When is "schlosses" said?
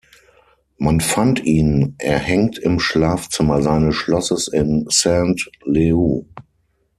3.95-4.47